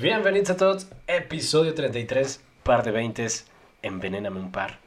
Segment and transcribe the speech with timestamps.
[0.00, 3.26] Bienvenidos a todos, episodio 33, par de 20,
[3.82, 4.78] envenéname un par.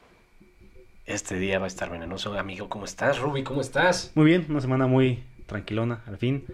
[1.06, 2.68] Este día va a estar venenoso, amigo.
[2.68, 3.42] ¿Cómo estás, Ruby?
[3.42, 4.12] ¿Cómo estás?
[4.14, 6.44] Muy bien, una semana muy tranquilona, al fin.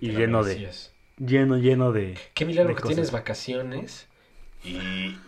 [0.00, 0.70] Y lleno de.
[1.18, 2.16] Lleno, lleno de.
[2.34, 2.94] Qué milagro de que cosas.
[2.94, 4.06] tienes vacaciones
[4.64, 4.76] y,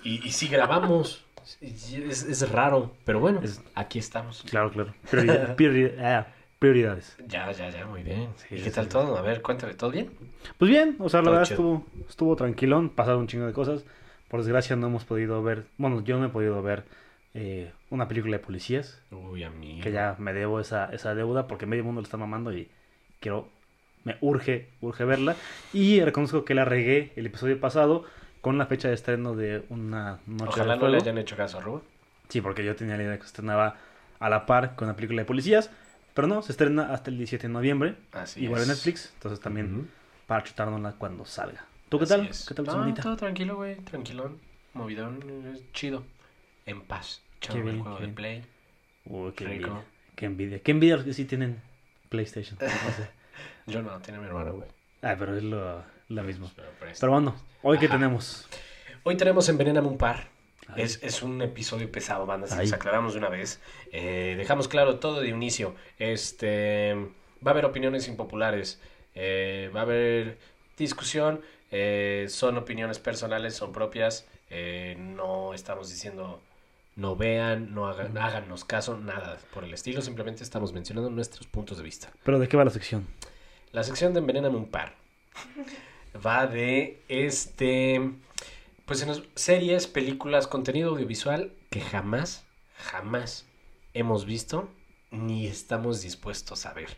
[0.05, 1.25] y, y sí grabamos.
[1.61, 4.45] Es, es raro, pero bueno, Es- aquí estamos.
[4.49, 4.95] Claro, claro.
[5.11, 6.29] Prioridad- priori- ah,
[6.61, 7.19] prioridades.
[7.19, 8.35] Ya, ya, ya, muy bien.
[8.37, 8.91] Sí, ¿Y sí, qué tal sí.
[8.91, 9.17] todo?
[9.17, 10.11] A ver, cuéntame, ¿todo bien?
[10.59, 11.61] Pues bien, o sea, la Todo verdad chido.
[11.61, 13.85] estuvo, estuvo tranquilón, pasaron un chingo de cosas.
[14.29, 16.85] Por desgracia no hemos podido ver, bueno, yo no he podido ver
[17.35, 19.83] eh, una película de policías, Uy, amigo.
[19.83, 22.69] que ya me debo esa, esa deuda porque medio mundo lo está mamando y
[23.21, 23.49] quiero,
[24.05, 25.37] me urge, urge verla.
[25.73, 28.05] Y reconozco que la regué el episodio pasado
[28.41, 31.59] con la fecha de estreno de una noche Ojalá de no le hayan hecho caso
[31.59, 31.83] a Ruby.
[32.29, 33.77] Sí, porque yo tenía la idea de que se estrenaba
[34.21, 35.71] a la par con la película de policías.
[36.15, 37.97] Pero no, se estrena hasta el 17 de noviembre.
[38.13, 38.69] Así igual es.
[38.69, 39.11] en Netflix.
[39.15, 39.91] Entonces también
[40.27, 41.65] para chutárnosla cuando salga.
[41.89, 42.27] ¿Tú qué Así tal?
[42.29, 42.47] es.
[42.47, 43.77] ¿Qué tal tu No, todo tranquilo, güey.
[43.77, 44.39] Tranquilón.
[44.75, 45.59] Movidón.
[45.73, 46.05] Chido.
[46.67, 47.23] En paz.
[47.39, 48.15] Echando bien, el juego qué de bien.
[48.15, 48.45] Play.
[49.07, 49.67] Uy, qué Rico.
[49.69, 49.85] envidia.
[50.17, 50.59] Qué envidia.
[50.63, 51.61] Qué envidia los que sí tienen
[52.09, 52.59] PlayStation.
[52.61, 53.11] No sé.
[53.67, 54.69] Yo no, tiene mi hermano, güey.
[55.03, 56.51] Ah, pero es lo, lo mismo.
[56.55, 56.69] Pero.
[57.01, 57.95] Pero bueno, hoy que Ajá.
[57.97, 58.47] tenemos.
[59.03, 60.29] Hoy tenemos Envenéname un par.
[60.77, 63.61] Es, es un episodio pesado, banda, si les aclaramos de una vez.
[63.93, 65.75] Eh, dejamos claro todo de inicio.
[65.99, 66.95] Este,
[67.45, 68.81] va a haber opiniones impopulares,
[69.15, 70.39] eh, va a haber
[70.77, 74.27] discusión, eh, son opiniones personales, son propias.
[74.97, 76.41] no estamos diciendo
[76.97, 80.03] no vean, no hagan, háganos caso, nada por el estilo.
[80.03, 82.13] Simplemente estamos mencionando nuestros puntos de vista.
[82.25, 83.07] ¿Pero de qué va la sección?
[83.73, 84.95] La sección de Envenéname un par
[86.25, 88.11] va de este.
[88.91, 92.45] Pues en las series, películas, contenido audiovisual que jamás,
[92.77, 93.47] jamás
[93.95, 94.69] hemos visto
[95.13, 96.89] ni estamos dispuestos a ver.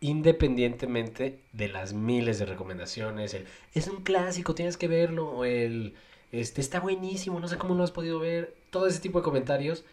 [0.00, 5.96] Independientemente de las miles de recomendaciones, el es un clásico, tienes que verlo, o el
[6.32, 9.84] este está buenísimo, no sé cómo lo has podido ver, todo ese tipo de comentarios.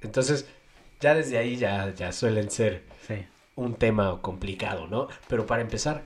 [0.00, 0.46] Entonces,
[1.00, 3.26] ya desde ahí ya, ya suelen ser Sí.
[3.56, 5.08] un tema complicado, ¿no?
[5.26, 6.04] Pero para empezar,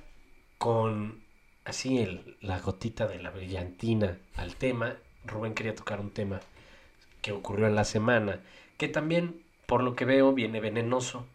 [0.57, 1.28] con
[1.69, 6.41] así el, la gotita de la brillantina al tema, Rubén quería tocar un tema
[7.23, 8.41] que ocurrió en la semana,
[8.77, 11.27] que también, por lo que veo, viene venenoso.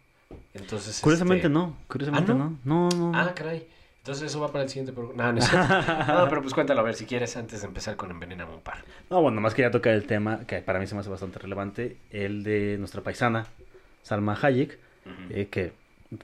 [0.53, 1.77] Entonces, Curiosamente este- no.
[1.87, 2.57] Curiosamente ¿Ah, no.
[2.63, 3.11] No, no.
[3.11, 3.17] no.
[3.17, 3.67] Ah, caray.
[3.99, 5.31] Entonces eso va para el siguiente programa.
[5.31, 6.19] No, no.
[6.23, 8.83] No, pero pues cuéntalo a ver si quieres antes de empezar con Envenename un par.
[9.09, 11.97] No, bueno, más quería tocar el tema que para mí se me hace bastante relevante,
[12.09, 13.47] el de nuestra paisana,
[14.01, 14.77] Salma Hayek,
[15.29, 15.71] eh, que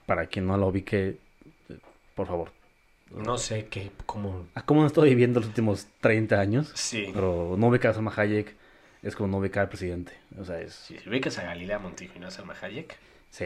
[0.06, 1.18] para quien no lo ubique,
[1.70, 1.78] eh,
[2.16, 2.52] por favor,
[3.12, 4.46] No sé qué, cómo...
[4.56, 6.72] ¿a cómo han estado viviendo los últimos 30 años?
[6.76, 7.10] Sí.
[7.14, 8.56] Pero no ubicar a Salma Hayek
[9.02, 10.14] es como no ubicar al presidente.
[10.40, 10.74] O sea, es...
[10.74, 12.96] Si ubicas a Galilea Montijo y no a Salma Hayek,
[13.32, 13.46] Sí.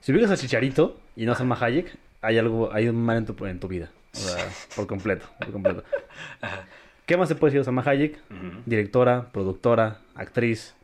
[0.00, 3.26] Si ubicas a Chicharito y no a Salma Hayek, hay algo, hay un mal en
[3.26, 3.90] tu, en tu vida.
[4.12, 5.84] O sea, por completo, por completo.
[6.40, 6.66] Ajá.
[7.06, 8.18] ¿Qué más se puede decir de Salma Hayek?
[8.64, 10.74] Directora, productora, actriz,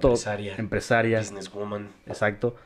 [0.00, 1.88] todo- empresaria, empresaria, businesswoman.
[2.06, 2.56] Exacto.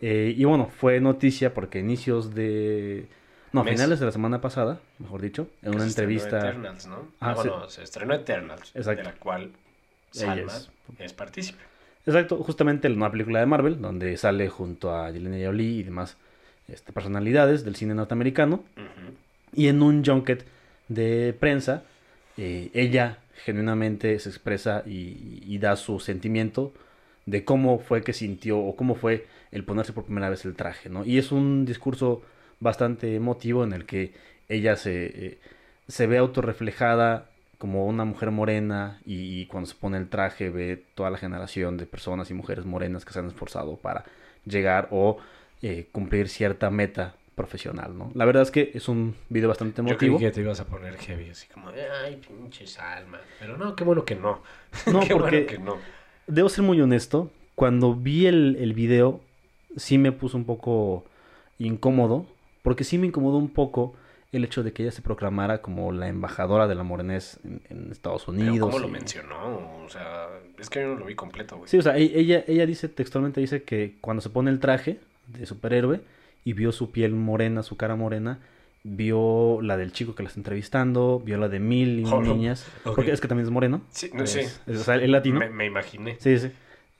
[0.00, 3.06] Eh, y bueno, fue noticia porque a inicios de...
[3.52, 3.74] No, Mes.
[3.74, 6.38] finales de la semana pasada, mejor dicho, en que una se entrevista...
[6.38, 6.96] Eternals, ¿no?
[7.20, 9.02] Ah, Ah, bueno, se estrenó Eternals, Exacto.
[9.02, 9.50] de la cual
[10.10, 11.58] Salma es- es, partícipe.
[12.06, 16.16] Exacto, justamente la nueva película de Marvel, donde sale junto a Angelina Jolie y demás
[16.68, 18.64] este, personalidades del cine norteamericano.
[19.54, 20.44] Y en un junket
[20.88, 21.82] de prensa,
[22.38, 26.72] eh, ella genuinamente se expresa y, y da su sentimiento
[27.26, 30.88] de cómo fue que sintió o cómo fue el ponerse por primera vez el traje,
[30.88, 31.04] ¿no?
[31.04, 32.22] Y es un discurso
[32.62, 34.12] bastante emotivo en el que
[34.48, 35.38] ella se, eh,
[35.88, 37.26] se ve autorreflejada
[37.58, 41.76] como una mujer morena y, y cuando se pone el traje ve toda la generación
[41.76, 44.04] de personas y mujeres morenas que se han esforzado para
[44.44, 45.18] llegar o
[45.62, 48.10] eh, cumplir cierta meta profesional, ¿no?
[48.14, 50.18] La verdad es que es un video bastante Yo emotivo.
[50.18, 51.68] creí que te ibas a poner heavy, así como,
[52.04, 53.20] ay, pinche Salma.
[53.38, 54.42] Pero no, qué bueno que no.
[54.92, 55.76] No, qué porque bueno que no.
[56.26, 59.20] debo ser muy honesto, cuando vi el, el video
[59.76, 61.04] sí me puso un poco
[61.58, 62.26] incómodo,
[62.62, 63.94] porque sí me incomodó un poco
[64.32, 67.92] el hecho de que ella se proclamara como la embajadora de la morenés en, en
[67.92, 68.68] Estados Pero Unidos.
[68.70, 70.28] cómo lo y- mencionó, o sea,
[70.58, 71.68] es que yo no lo vi completo, güey.
[71.68, 75.00] Sí, o sea, e- ella, ella dice textualmente, dice que cuando se pone el traje
[75.26, 76.00] de superhéroe
[76.44, 78.38] y vio su piel morena, su cara morena,
[78.84, 82.34] vio la del chico que la está entrevistando, vio la de mil y Oh, no.
[82.34, 83.82] niñas, porque es que también es moreno.
[83.90, 84.40] Sí, no, es, sí.
[84.40, 85.38] es- o sea, el latino.
[85.40, 86.16] Me, me imaginé.
[86.20, 86.50] Sí, sí.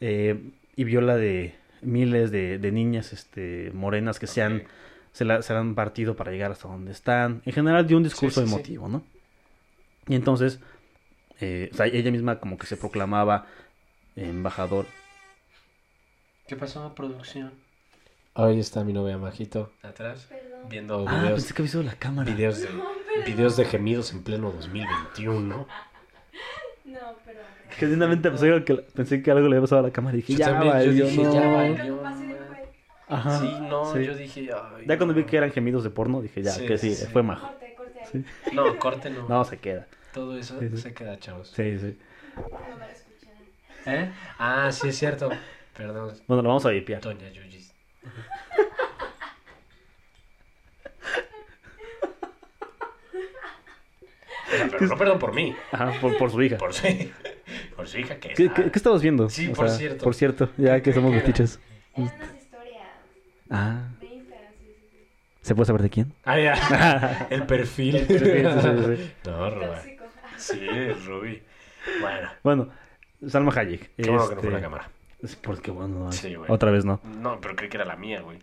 [0.00, 0.38] Eh,
[0.76, 4.62] y vio la de miles de, de niñas este, morenas que se, han, Ok.
[5.12, 7.42] Se, la, se la han partido para llegar hasta donde están.
[7.44, 8.54] En general dio un discurso Sí, sí, sí.
[8.54, 9.02] emotivo, ¿no?
[10.08, 10.58] Y entonces,
[11.40, 13.46] eh, o sea, ella misma como que se proclamaba
[14.16, 14.86] embajador.
[16.46, 17.52] ¿Qué pasó, producción?
[18.34, 20.68] Ahí está mi novia Majito, atrás, Perdón.
[20.68, 22.32] viendo Ah, videos, pensé que había la cámara.
[22.34, 22.68] videos de...
[23.18, 25.66] No, videos de gemidos en pleno 2021.
[26.84, 27.40] No, pero.
[27.76, 30.38] Genuinamente pensé que, pensé que algo le había pasado a la cámara y dije, Yo
[30.38, 31.34] ya también, yo valió, dije, no.
[31.34, 32.28] ya Lo valió, que pasa man.
[32.28, 32.58] después.
[33.14, 33.38] Ajá.
[33.40, 34.04] Sí, no, sí.
[34.04, 35.26] yo dije, ay, Ya cuando vi no.
[35.26, 37.06] que eran gemidos de porno, dije, ya, Sí, que sí, sí.
[37.12, 37.46] fue majo.
[37.48, 38.06] Corte, corte ahí.
[38.10, 38.24] Sí.
[38.54, 39.28] No, corte no.
[39.28, 39.86] No, se queda.
[40.12, 40.76] Todo eso Sí, sí.
[40.78, 41.48] se queda, chavos.
[41.54, 41.98] Sí, sí.
[43.86, 44.12] ¿Eh?
[44.38, 45.30] Ah, sí, es cierto.
[45.76, 47.00] Perdón, Bueno, lo vamos a vipiar.
[47.00, 47.72] Doña Yuyis.
[54.70, 56.58] Pero no perdón por mí, Ajá, por, por su hija.
[56.58, 56.86] por su,
[57.76, 59.28] por su hija que ¿Qué, qué, qué estabas viendo?
[59.30, 60.04] Sí, O por sea, cierto.
[60.04, 61.58] Por cierto, ya que ¿Qué- somos metiches.
[63.52, 64.22] Ah, sí.
[65.42, 66.12] ¿se puede saber de quién?
[66.24, 67.26] Ah, ya.
[67.30, 67.96] El perfil.
[67.96, 69.12] El perfil, sí, sí, sí.
[69.26, 69.50] No.
[69.50, 70.04] Tóxico.
[70.38, 70.66] Sí,
[71.06, 71.42] Ruby.
[72.00, 72.68] Bueno, Bueno,
[73.28, 73.90] Salma Hayek.
[73.96, 74.90] qué bueno que no fue este, la cámara.
[75.22, 76.50] es Porque bueno, no, Sí, güey.
[76.50, 77.00] otra vez no.
[77.20, 78.38] No, pero creí que era la mía, güey.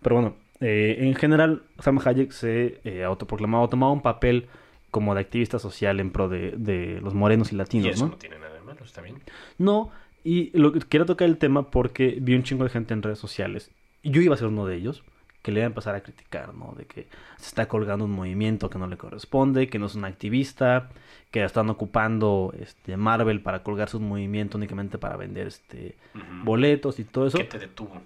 [0.00, 4.48] Pero bueno, eh, en general, Salma Hayek se eh, autoproclamaba, tomaba un papel
[4.90, 8.10] como de activista social en pro de, de los morenos y Y latinos, eso ¿no?
[8.12, 9.16] no tiene nada de malo, está bien.
[9.58, 9.90] No,
[10.24, 13.18] y lo que quiero tocar el tema porque vi un chingo de gente en redes
[13.18, 13.70] sociales.
[14.02, 15.04] Y yo iba a ser uno de ellos
[15.42, 16.74] que le iba a empezar a criticar, ¿no?
[16.76, 20.04] De que se está colgando un movimiento que no le corresponde, que no es un
[20.04, 20.90] activista,
[21.32, 25.96] que están ocupando este Marvel para colgarse un movimiento únicamente para vender este
[26.44, 27.38] boletos y todo eso.
[27.38, 28.00] ¿Qué te detuvo?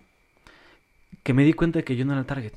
[1.22, 2.54] Que me di cuenta de que yo no era el target.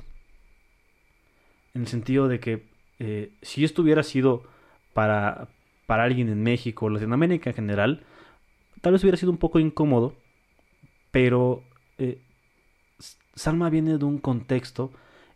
[1.74, 2.64] En el sentido de que
[2.98, 4.44] eh, si esto hubiera sido
[4.94, 5.48] para,
[5.86, 8.04] para alguien en México o Latinoamérica en general,
[8.80, 10.14] tal vez hubiera sido un poco incómodo,
[11.10, 11.62] pero
[11.98, 12.18] eh,
[13.40, 14.92] Salma viene de un contexto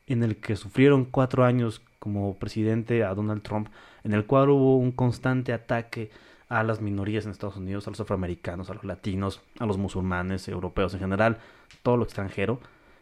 [0.06, 3.68] en el que sufrieron cuatro años como presidente a Donald Trump,
[4.02, 6.10] en el cual hubo un constante ataque
[6.50, 10.48] a las minorías en Estados Unidos, a los afroamericanos, a los latinos, a los musulmanes,
[10.48, 11.38] europeos en general,
[11.82, 12.60] todo lo extranjero.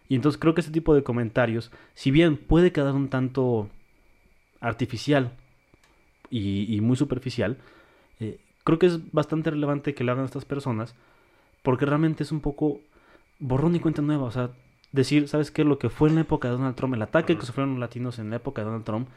[0.09, 3.69] Y entonces creo que este tipo de comentarios, si bien puede quedar un tanto
[4.61, 5.33] artificial
[6.31, 7.59] y, y muy superficial,
[8.21, 10.95] eh, creo que es bastante relevante que lo hagan estas personas,
[11.65, 12.79] porque realmente es un poco
[13.41, 14.27] borrón y cuenta nueva.
[14.27, 14.53] O sea,
[14.93, 15.65] decir, ¿sabes qué?
[15.65, 18.19] Lo que fue en la época de Donald Trump, el ataque que sufrieron los latinos
[18.19, 19.09] en la época de Donald Trump,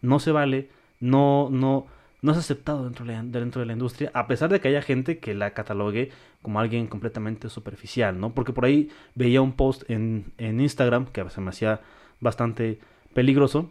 [0.00, 0.70] no se vale,
[1.00, 1.86] no, no,
[2.22, 4.82] no es aceptado dentro de, la, dentro de la industria, a pesar de que haya
[4.82, 6.10] gente que la catalogue
[6.42, 8.34] como alguien completamente superficial, ¿no?
[8.34, 11.80] Porque por ahí veía un post en, en Instagram que se me hacía
[12.20, 12.78] bastante
[13.14, 13.70] peligroso,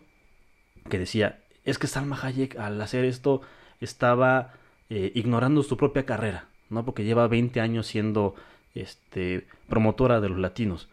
[0.90, 3.42] que decía, es que Salma Hayek al hacer esto
[3.80, 4.54] estaba
[4.90, 6.86] eh, ignorando su propia carrera, ¿no?
[6.86, 8.36] Porque lleva 20 años siendo
[8.75, 10.90] este, promotora de los latinos.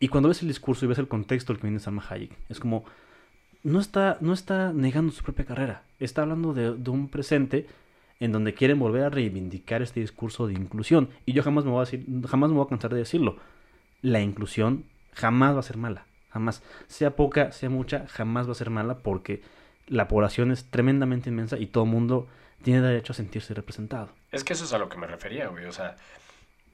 [0.00, 2.58] Y cuando ves el discurso y ves el contexto del que viene Salma Hayek, es
[2.58, 2.84] como,
[3.62, 7.66] no está, no está negando su propia carrera, está hablando de, un presente
[8.18, 11.10] en donde quieren volver a reivindicar este discurso de inclusión.
[11.26, 13.36] Y yo jamás me voy a decir, jamás me voy a cansar de decirlo.
[14.00, 16.62] La inclusión jamás va a ser mala, jamás.
[16.86, 19.42] Sea poca, sea mucha, jamás va a ser mala porque
[19.86, 22.26] la población es tremendamente inmensa y todo el mundo
[22.62, 24.10] tiene derecho a sentirse representado.
[24.32, 25.64] Es que eso es a lo que me refería, güey.
[25.66, 25.96] O sea,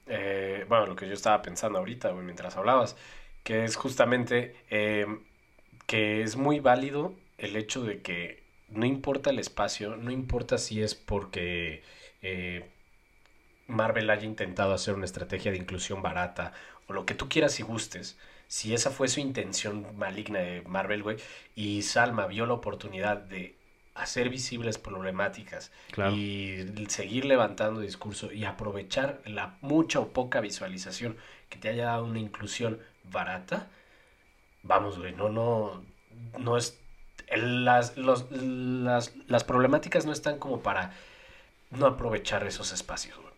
[0.09, 2.95] eh, bueno, lo que yo estaba pensando ahorita, güey, mientras hablabas,
[3.43, 5.05] que es justamente eh,
[5.85, 10.81] que es muy válido el hecho de que no importa el espacio, no importa si
[10.81, 11.83] es porque
[12.21, 12.69] eh,
[13.67, 16.53] Marvel haya intentado hacer una estrategia de inclusión barata
[16.87, 18.17] o lo que tú quieras y gustes,
[18.47, 21.17] si esa fue su intención maligna de Marvel, güey,
[21.55, 23.56] y Salma vio la oportunidad de
[23.97, 26.13] hacer visibles problemáticas Claro.
[26.15, 31.17] y seguir levantando discurso y aprovechar la mucha o poca visualización
[31.49, 33.67] que te haya dado una inclusión barata,
[34.63, 35.83] vamos, güey, no, no,
[36.37, 36.79] no es,
[37.35, 40.93] las, los- las, las problemáticas no están como para
[41.71, 43.33] no aprovechar esos espacios, güey.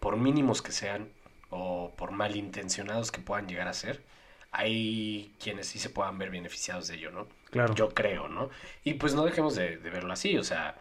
[0.00, 1.08] Por mínimos que sean
[1.50, 4.02] o por malintencionados que puedan llegar a ser,
[4.58, 7.26] hay quienes sí se puedan ver beneficiados de ello, ¿no?
[7.50, 7.74] Claro.
[7.74, 8.50] Yo creo, ¿no?
[8.84, 10.76] Y pues no dejemos de, de verlo así, o sea,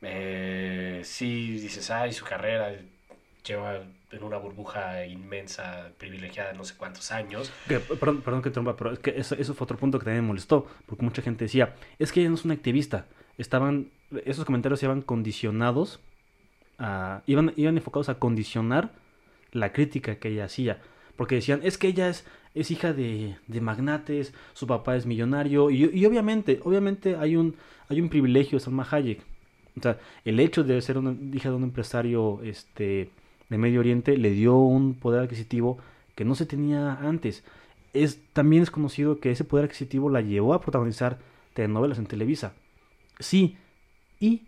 [0.00, 2.74] eh, sí dices, ay, su carrera
[3.46, 7.50] lleva en una burbuja inmensa, privilegiada, no sé cuántos años.
[7.68, 10.04] Que- perdón, perdón que te interrumpa, pero es que eso, eso fue otro punto que
[10.04, 13.06] también me molestó, porque mucha gente decía, es que ella no es una activista.
[13.38, 13.90] Estaban,
[14.24, 16.00] esos comentarios iban condicionados,
[16.78, 18.90] a, iban, iban enfocados a condicionar
[19.52, 20.80] la crítica que ella hacía.
[21.16, 22.24] Porque decían, es que ella es,
[22.54, 27.56] es hija de, de magnates, su papá es millonario, y, y obviamente, obviamente hay un,
[27.88, 29.22] hay un privilegio de Salma Hayek.
[29.78, 33.10] O sea, el hecho de ser una hija de un empresario este,
[33.48, 35.78] de Medio Oriente le dio un poder adquisitivo
[36.14, 37.42] que no se tenía antes.
[37.94, 41.18] Es, también es conocido que ese poder adquisitivo la llevó a protagonizar
[41.54, 42.52] telenovelas en Televisa.
[43.18, 43.56] Sí,
[44.20, 44.42] y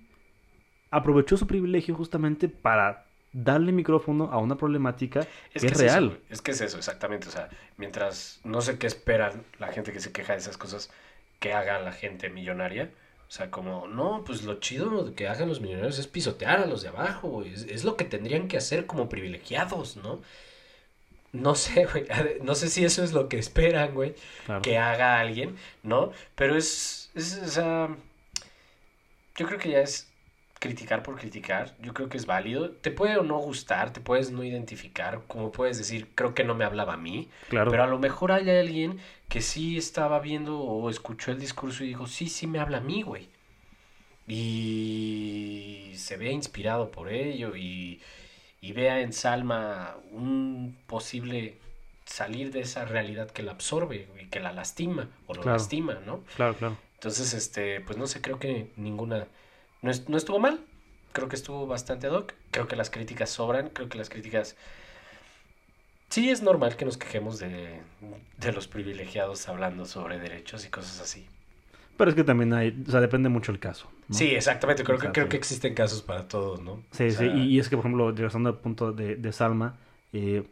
[0.90, 6.06] aprovechó su privilegio justamente para darle micrófono a una problemática Es que es eso, real.
[6.08, 7.28] güey, es que es eso, exactamente.
[7.28, 10.90] O sea, mientras no sé qué esperan la gente que se queja de esas cosas,
[11.40, 12.90] que haga la gente millonaria.
[13.28, 16.82] O sea, como, no, pues lo chido que hagan los millonarios es pisotear a los
[16.82, 17.52] de abajo, güey.
[17.52, 20.20] Es, es lo que tendrían que hacer como privilegiados, ¿no?
[21.32, 22.06] No sé, güey.
[22.42, 24.14] No sé si eso es lo que esperan, güey,
[24.46, 24.62] Claro.
[24.62, 26.12] que haga alguien, ¿no?
[26.36, 27.96] Pero es, es, o sea,
[29.36, 30.08] yo creo que ya es
[30.64, 31.74] criticar por criticar.
[31.80, 32.70] Yo creo que es válido.
[32.70, 36.54] Te puede o no gustar, te puedes no identificar, como puedes decir, creo que no
[36.54, 37.28] me hablaba a mí.
[37.50, 37.70] Claro.
[37.70, 41.88] Pero a lo mejor hay alguien que sí estaba viendo o escuchó el discurso y
[41.88, 43.28] dijo, sí, sí me habla a mí, güey.
[44.26, 48.00] Y se vea inspirado por ello y,
[48.60, 51.58] y vea en Salma un posible
[52.06, 55.58] salir de esa realidad que la absorbe y que la lastima o lo Claro.
[55.58, 56.24] lastima, ¿no?
[56.36, 56.76] Claro, claro.
[56.94, 59.26] Entonces, este, pues no sé, creo que ninguna,
[59.84, 60.60] no, es- no estuvo mal,
[61.12, 64.56] creo que estuvo bastante ad hoc, creo que las críticas sobran, creo que las críticas...
[66.08, 67.80] Sí, es normal que nos quejemos de,
[68.38, 71.26] de los privilegiados hablando sobre derechos y cosas así.
[71.96, 73.88] Pero es que también hay, o sea, depende mucho el caso.
[74.08, 74.18] ¿no?
[74.18, 76.72] Sí, exactamente, creo que, creo que existen casos para todos, ¿no?
[76.92, 79.78] Sí, O sí, y, y es que, por ejemplo, regresando al punto de, de Salma,
[80.12, 80.44] eh,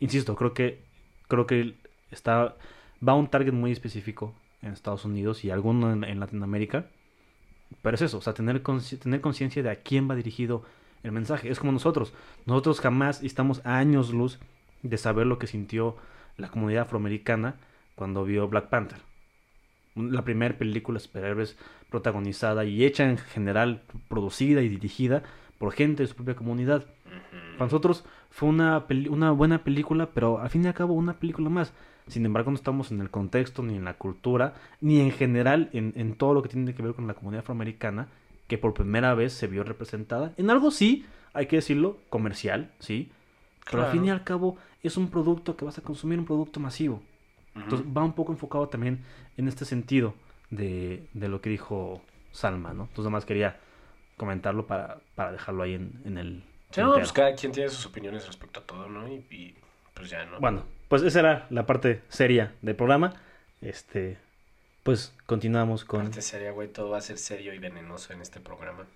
[0.00, 0.84] insisto, creo que
[1.28, 1.74] creo que
[2.10, 2.56] está
[3.06, 6.90] va a un target muy específico en Estados Unidos y alguno en, en Latinoamérica,
[7.82, 10.62] pero es eso, o sea, tener consci- tener conciencia de a quién va dirigido
[11.02, 11.50] el mensaje.
[11.50, 12.12] Es como nosotros,
[12.46, 14.38] nosotros jamás estamos a años luz
[14.82, 15.96] de saber lo que sintió
[16.36, 17.56] la comunidad afroamericana
[17.94, 18.98] cuando vio Black Panther.
[19.94, 21.56] La primera película de superhéroes
[21.88, 25.22] protagonizada y hecha en general, producida y dirigida
[25.58, 26.86] por gente de su propia comunidad.
[27.52, 31.48] Para nosotros fue una, una buena película, pero al fin y al cabo una película
[31.48, 31.72] más.
[32.06, 35.92] Sin embargo, no estamos en el contexto, ni en la cultura, ni en general en,
[35.96, 38.08] en todo lo que tiene que ver con la comunidad afroamericana,
[38.46, 40.32] que por primera vez se vio representada.
[40.36, 43.10] En algo sí, hay que decirlo, comercial, sí.
[43.70, 46.60] Pero al fin y al cabo es un producto que vas a consumir, un producto
[46.60, 47.02] masivo.
[47.54, 49.04] Entonces va un poco enfocado también
[49.36, 50.14] en este sentido
[50.50, 52.82] de, de lo que dijo Salma, ¿no?
[52.82, 53.58] Entonces nada más quería
[54.16, 56.44] comentarlo para, para dejarlo ahí en, en el...
[56.70, 59.08] Sí, no, pues cada quien tiene sus opiniones respecto a todo, ¿no?
[59.08, 59.54] Y, y,
[59.94, 60.40] pues ya, ¿no?
[60.40, 63.14] Bueno, pues esa era la parte seria del programa.
[63.60, 64.18] Este,
[64.82, 66.00] pues continuamos con...
[66.02, 68.86] Aparte sería, güey, todo va a ser serio y venenoso en este programa.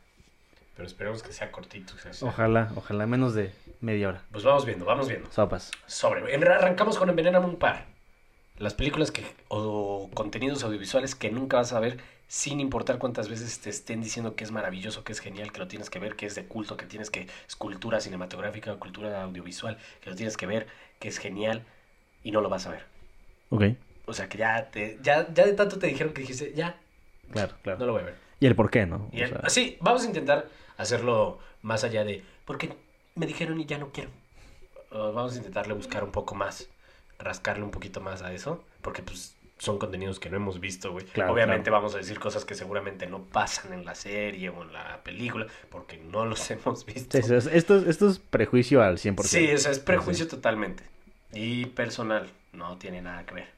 [0.77, 1.95] Pero esperemos que sea cortito.
[1.97, 4.23] que sea- Ojalá, ojalá menos de media hora.
[4.31, 5.31] Pues vamos viendo, vamos viendo.
[5.33, 5.73] Sopas.
[5.87, 6.33] Sobre.
[6.35, 7.87] en- Arrancamos con Envenename un par.
[8.59, 13.59] Las películas que o contenidos audiovisuales que nunca vas a ver sin importar cuántas veces
[13.61, 16.27] te estén diciendo que es maravilloso, que es genial, que lo tienes que ver, que
[16.27, 20.47] es de culto, que tienes que es cultura cinematográfica cultura audiovisual, que lo tienes que
[20.47, 20.67] ver,
[20.99, 21.65] que es genial
[22.23, 22.85] y no lo vas a ver.
[23.51, 23.65] Ok,
[24.07, 26.79] O sea, que ya te ya ya de tanto te dijeron que dijiste, ya,
[27.31, 27.79] claro, claro.
[27.79, 28.15] no lo voy a ver.
[28.41, 29.09] Y el por qué, ¿no?
[29.13, 32.75] El- sea, sí, vamos a intentar hacerlo más allá de porque
[33.15, 34.11] me dijeron y ya no quiero.
[34.91, 36.69] Uh, vamos a intentarle buscar un poco más,
[37.19, 41.05] rascarle un poquito más a eso, porque pues son contenidos que no hemos visto, güey.
[41.07, 41.79] Claro, Obviamente claro.
[41.79, 45.47] vamos a decir cosas que seguramente no pasan en la serie o en la película,
[45.69, 47.17] porque no los hemos visto.
[47.19, 49.23] sí, sí, es- esto, es- esto es prejuicio al 100%.
[49.25, 50.85] Sí, o sea, es prejuicio totalmente.
[51.33, 53.49] Y personal, no tiene nada que ver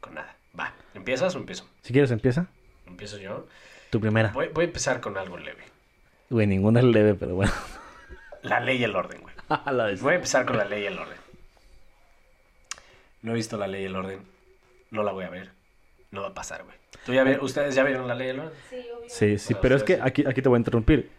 [0.00, 0.34] con nada.
[0.58, 1.68] Va, ¿empiezas o empiezo?
[1.82, 2.46] Si quieres empieza,
[2.86, 3.46] Empiezo yo.
[3.90, 4.30] tu primera.
[4.32, 5.62] Voy, voy a empezar con algo leve.
[6.30, 7.52] Güey, ninguna es leve, pero bueno.
[8.42, 9.34] La ley y el orden, güey.
[10.00, 11.16] Voy a empezar con la ley y el orden.
[13.22, 14.20] No he visto la ley y el orden.
[14.92, 15.50] No la voy a ver.
[16.12, 16.76] No va a pasar, güey.
[17.04, 18.52] ¿Tú ya ¿Ustedes ya vieron la ley y el orden?
[18.70, 19.08] Sí, obvio.
[19.08, 20.00] Sí, sí, Bueno, pero es que sí.
[20.02, 21.10] aquí, aquí te voy a interrumpir.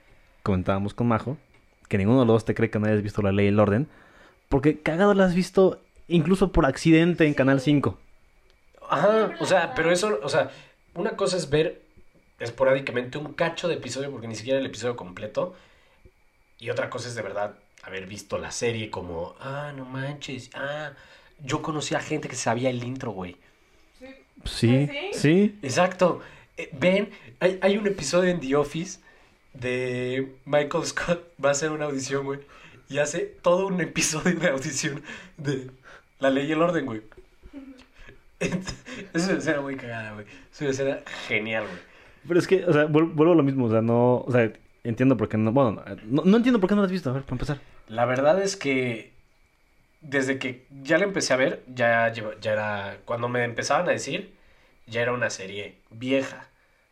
[0.43, 1.37] Comentábamos con Majo
[1.89, 3.59] que ninguno de los dos te cree que no hayas visto la ley y el
[3.59, 3.87] orden.
[4.49, 7.97] Porque cagado la has visto incluso por accidente en Canal 5.
[8.89, 10.51] Ajá, o sea, pero eso, o sea,
[10.93, 11.81] una cosa es ver
[12.39, 15.55] esporádicamente un cacho de episodio, porque ni siquiera el episodio completo.
[16.59, 20.91] Y otra cosa es de verdad haber visto la serie como, ah, no manches, ah,
[21.43, 23.37] yo conocí a gente que sabía el intro, güey.
[23.99, 24.07] Sí.
[24.45, 25.59] Sí, ¿Sí?
[25.61, 26.21] Exacto.
[26.57, 28.99] Eh, ven, hay, hay un episodio en The Office
[29.53, 32.39] de Michael Scott, va a hacer una audición, güey,
[32.89, 35.01] y hace todo un episodio de audición
[35.37, 35.69] de
[36.19, 37.01] La Ley y el Orden, güey.
[38.39, 40.25] Es una escena muy cagada, güey.
[40.51, 41.79] Es una escena genial, güey.
[42.27, 43.65] Pero es que, o sea, vuel- vuelvo a lo mismo.
[43.65, 44.17] O sea, no.
[44.19, 44.51] O sea,
[44.83, 45.51] entiendo por qué no.
[45.51, 47.09] Bueno, no, no entiendo por qué no la has visto.
[47.09, 47.59] A ver, para empezar.
[47.87, 49.11] La verdad es que
[50.01, 54.33] desde que ya la empecé a ver, ya, ya era, cuando me empezaban a decir,
[54.85, 56.47] ya era una serie vieja.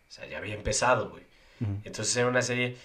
[0.09, 1.23] O sea, ya había empezado, güey.
[1.83, 2.75] Entonces era una serie...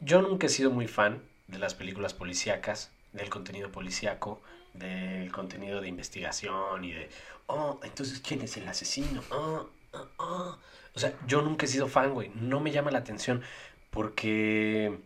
[0.00, 1.20] Yo nunca he sido muy fan
[1.52, 4.40] de las películas policíacas, del contenido policíaco,
[4.72, 7.10] del contenido de investigación y de...
[7.46, 9.22] Oh, entonces, ¿quién es el asesino?
[9.30, 10.58] Oh, oh, oh".
[10.94, 12.30] O sea, yo nunca he sido fan, güey.
[12.34, 13.42] No me llama la atención
[13.90, 14.98] porque...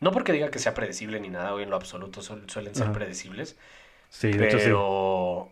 [0.00, 2.84] No porque diga que sea predecible ni nada, güey, en lo absoluto suel- suelen ser
[2.84, 2.92] Ajá.
[2.92, 3.56] predecibles.
[4.10, 4.64] Sí, de hecho sí.
[4.66, 5.48] pero...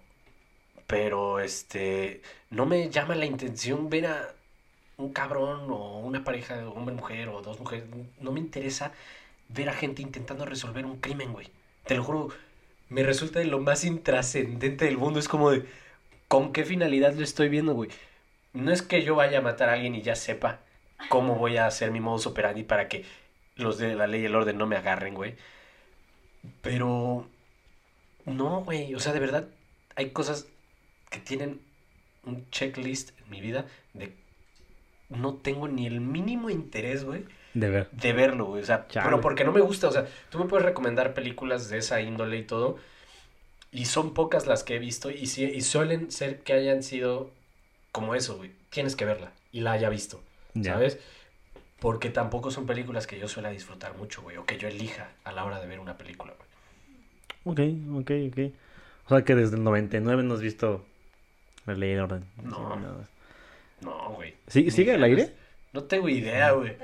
[0.87, 4.35] pero este, no me llama la intención ver a
[4.99, 7.87] un cabrón o una pareja, hombre-mujer o dos mujeres.
[8.21, 8.93] No me interesa
[9.55, 11.49] ver a gente intentando resolver un crimen, güey.
[11.85, 12.29] Te lo juro,
[12.89, 15.19] me resulta de lo más intrascendente del mundo.
[15.19, 15.65] Es como de,
[16.29, 17.91] ¿con qué finalidad lo estoy viendo, güey?
[18.53, 20.61] No es que yo vaya a matar a alguien y ya sepa
[21.09, 23.05] cómo voy a hacer mi modus operandi para que
[23.57, 25.35] los de la ley y el orden no me agarren, güey.
[26.61, 27.27] Pero
[28.27, 29.49] no, güey, o sea, de verdad
[29.97, 30.47] hay cosas
[31.11, 31.61] que tienen
[32.25, 34.15] un checklist en mi vida de
[35.09, 37.89] no tengo ni el mínimo interés, güey, De ver.
[37.91, 38.63] de verlo, güey.
[38.63, 39.05] O sea, Chale.
[39.05, 39.89] pero porque no me gusta.
[39.89, 42.79] O sea, tú me puedes recomendar películas de esa índole y todo.
[43.71, 45.11] Y son pocas las que he visto.
[45.11, 47.31] Y, sí, y suelen ser que hayan sido
[47.91, 48.51] como eso, güey.
[48.71, 49.33] Tienes que verla.
[49.53, 50.23] Y la haya visto.
[50.55, 50.75] Ya.
[50.75, 50.99] ¿Sabes?
[51.79, 54.37] Porque tampoco son películas que yo suela disfrutar mucho, güey.
[54.37, 56.33] O que yo elija a la hora de ver una película,
[57.45, 57.73] güey.
[57.91, 58.53] Ok, ok, ok.
[59.07, 60.85] O sea que desde el 99 no has visto
[61.67, 62.25] la ley y el orden.
[62.43, 62.77] No.
[63.81, 64.35] No, güey.
[64.47, 65.19] ¿Sí- Ni ¿Sigue al ganas.
[65.19, 65.35] aire?
[65.73, 66.77] No tengo idea, güey.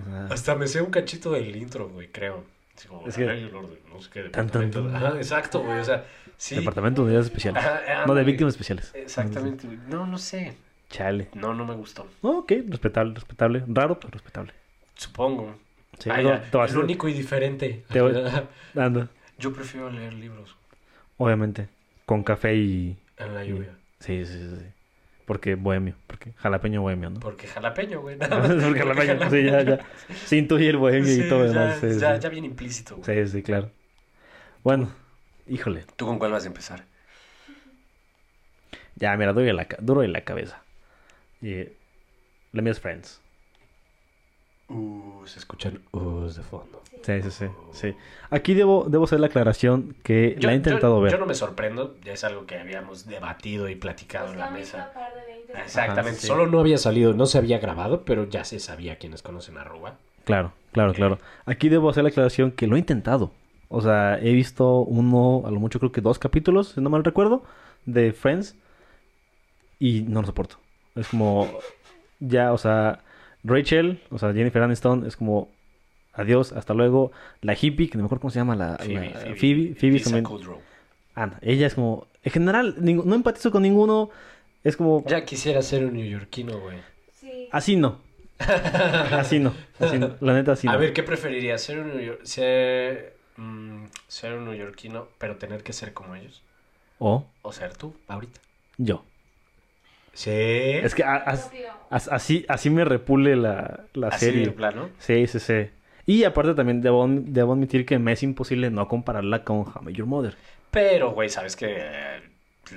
[0.00, 2.44] O sea, Hasta me sé un cachito del intro, güey, creo.
[2.76, 4.82] Así como, Es que- el orden, no sé qué, Tan, tan, departamento.
[4.86, 4.96] tan.
[4.96, 5.80] Ajá, güey.
[5.80, 6.04] O sea,
[6.36, 6.56] sí.
[6.56, 7.62] Departamento de Unidades Especiales.
[7.64, 8.90] Ajá, No, de víctimas especiales.
[8.94, 9.78] Exactamente, güey.
[9.88, 10.56] No, no sé.
[10.88, 11.28] Chale.
[11.34, 12.06] No, no me gustó.
[12.22, 13.62] No, ok, respetable, respetable.
[13.68, 14.52] Raro, pero respetable.
[14.94, 15.54] Supongo.
[15.98, 17.84] Sí, Ah, no, ya, lo único y diferente.
[17.92, 18.14] Te voy-
[18.74, 20.56] Anda, Yo prefiero leer libros
[21.18, 21.68] obviamente.
[22.06, 22.96] Con café y.
[23.18, 23.70] en la lluvia.
[24.00, 24.56] Sí, sí, sí.
[24.58, 24.66] sí.
[25.30, 25.94] Porque bohemio.
[26.08, 27.20] Porque jalapeño bohemio, ¿no?
[27.20, 28.18] Porque jalapeño, güey.
[28.18, 29.30] Porque jalapeño.
[29.30, 29.78] Sí, ya, ya.
[30.26, 31.78] Se intuye el bohemio Sí, y todo ya, demás.
[31.78, 32.22] Sí, ya, sí.
[32.22, 33.24] ya bien implícito, güey.
[33.26, 33.70] Sí, sí, claro.
[34.64, 34.92] Bueno,
[35.46, 35.84] híjole.
[35.94, 36.84] ¿Tú con cuál vas a empezar?
[38.96, 40.64] Ya, mira, duro en la, duro en la cabeza.
[41.40, 41.58] Y
[42.50, 43.19] la mía es Friends.
[44.70, 46.80] Uh, se escuchan uhs de fondo.
[47.02, 47.94] Sí, sí, sí, sí.
[48.30, 51.12] Aquí debo, debo hacer la aclaración que la he intentado yo- ver.
[51.12, 54.50] Yo no me sorprendo, ya es algo que habíamos debatido y platicado Pues en la
[54.50, 54.82] mesa.
[54.84, 56.26] a par de 20 Exactamente, Ajá, sí.
[56.26, 59.64] solo no había salido, no se había grabado, pero ya se sabía quienes conocen a
[59.64, 59.96] Ruba.
[60.24, 61.18] Claro, claro, claro.
[61.46, 63.32] Aquí debo hacer la aclaración que lo he intentado.
[63.68, 67.02] O sea, he visto uno, a lo mucho creo que dos capítulos, si no mal
[67.02, 67.42] recuerdo,
[67.86, 68.56] de Friends.
[69.78, 70.56] Y no lo soporto.
[70.94, 71.48] Es como,
[72.20, 73.00] ya, o sea,
[73.44, 75.50] Rachel, o sea, Jennifer Aniston, es como,
[76.12, 77.12] adiós, hasta luego.
[77.40, 79.92] La hippie, que no me acuerdo cómo se llama, la, Phoebe, la- Phoebe, Phoebe, Phoebe
[79.94, 80.24] Lisa también.
[80.24, 80.60] Kudrow.
[81.14, 84.10] Anda, ella es como, en general, no empatizo con ninguno.
[84.62, 86.78] Es como, Ya quisiera ser un neoyorquino, güey.
[87.14, 87.48] Sí.
[87.50, 87.98] así no.
[88.38, 90.16] Así no, así no.
[90.20, 90.78] La neta, así a no.
[90.78, 91.60] ver, ¿qué preferirías?
[91.62, 96.42] ¿Ser un, neoyor- ser, mm, ser un neoyorquino, pero tener que ser como ellos?
[96.98, 98.40] O ¿O ser tú, ahorita?
[98.78, 99.04] yo.
[100.12, 100.30] Sí.
[100.32, 101.24] Es que a-
[101.90, 104.46] así, así me repule la, la Así serie.
[104.46, 104.90] de plano.
[104.98, 105.70] Sí, sí, sí.
[106.06, 110.06] Y aparte también debo, debo admitir que me es imposible no compararla con How Your
[110.06, 110.34] Mother.
[110.70, 112.20] Pero, güey, sabes que eh,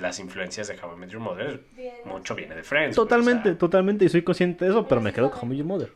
[0.00, 1.94] las influencias de How I Met Your Mother, Bien.
[2.04, 2.96] mucho viene de Friends.
[2.98, 4.04] o Totalmente, sea, totalmente.
[4.04, 5.92] Y soy consciente de eso, pero me quedo con How I Met Your Mother.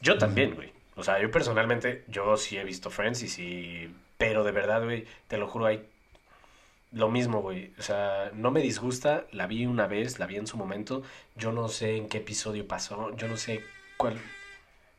[0.00, 0.70] Yo también, güey.
[0.96, 3.94] O sea, yo personalmente, yo sí he visto Friends y sí.
[4.16, 5.82] Pero de verdad, güey, te lo juro, hay.
[6.92, 7.72] Lo mismo, güey.
[7.78, 9.26] O sea, no me disgusta.
[9.32, 11.02] La vi una vez, la vi en su momento.
[11.36, 13.14] Yo no sé en qué episodio pasó.
[13.16, 13.62] Yo no sé
[13.96, 14.16] cuál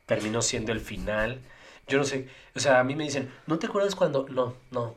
[0.06, 1.40] terminó siendo el final.
[1.88, 2.28] Yo no sé.
[2.54, 4.26] O sea, a mí me dicen, ¿no te acuerdas cuando.?
[4.28, 4.94] No, no.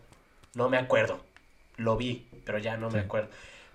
[0.54, 1.20] No me acuerdo.
[1.78, 3.06] Lo vi, pero ya no me Sí.
[3.06, 3.30] acuerdo.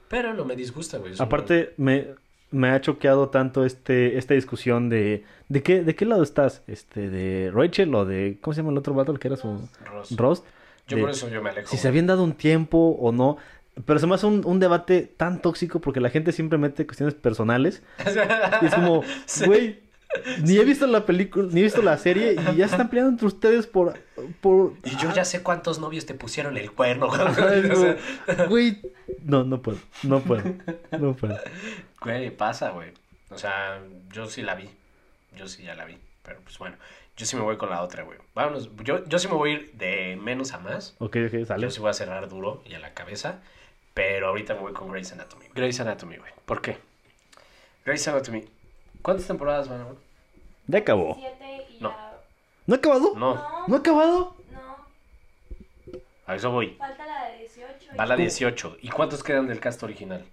[0.09, 1.15] Pero no me disgusta, güey.
[1.19, 2.07] Aparte, me,
[2.53, 5.25] me ha choqueado tanto este, esta discusión de...
[5.49, 6.63] ¿De qué, ¿De qué lado estás?
[6.69, 8.39] Este, ¿De Rachel o de...
[8.41, 8.99] ¿Cómo se llama el otro?
[9.13, 9.69] El que era su...
[9.85, 10.17] Ross.
[10.17, 10.47] Rost.
[10.89, 11.69] Yo de- por eso yo me alejo.
[11.69, 11.89] si se güey.
[11.91, 13.37] habían dado un tiempo o no.
[13.85, 17.15] Pero se me hace un, un debate tan tóxico porque la gente siempre mete cuestiones
[17.15, 17.83] personales.
[18.61, 19.45] Y es como, Sí.
[19.47, 19.81] güey,
[20.43, 23.27] ni he visto la película, ni he visto la serie y ya están peleando entre
[23.29, 23.95] ustedes por...
[24.41, 24.73] por...
[24.83, 27.09] Y yo ya sé cuántos novios te pusieron el cuerno.
[27.35, 27.63] Sea,
[28.37, 28.49] no.
[28.49, 28.81] Güey,
[29.23, 30.43] no, no puedo, no puedo,
[30.99, 31.39] no puedo.
[32.01, 32.91] Güey, pasa, güey.
[33.31, 33.81] O sea,
[34.13, 34.69] yo sí la vi.
[35.37, 35.99] Yo sí ya la vi.
[36.25, 36.77] Pero pues bueno,
[37.19, 38.19] yo sí me voy con la otra, güey.
[38.35, 38.71] Vámonos.
[38.85, 40.95] Yo, yo sí me voy a ir de menos a más.
[41.01, 41.63] Ok, ok, sale.
[41.63, 43.41] Yo sí voy a cerrar duro y a la cabeza.
[43.93, 45.47] Pero ahorita me voy con Grey's Anatomy.
[45.55, 46.33] Grey's Anatomy, güey.
[46.47, 46.79] ¿Por qué?
[47.85, 48.49] Grey's Anatomy.
[49.03, 49.97] ¿Cuántas temporadas van, güey?
[50.69, 51.17] Ya acabó.
[51.19, 51.91] Siete y No.
[51.91, 52.19] ya-
[52.67, 53.15] ¿No ha acabado?
[53.17, 54.37] No, ¿No ha acabado?
[54.53, 54.77] No.
[56.27, 56.75] a eso voy.
[56.77, 57.97] Falta la de 18.
[57.99, 58.77] Va la y- 18.
[58.83, 60.25] ¿Y cuántos quedan del cast original?